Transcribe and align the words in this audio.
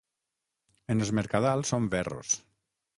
En 0.95 1.05
Es 1.07 1.13
Mercadal 1.21 1.65
són 1.73 1.89
verros. 1.97 2.37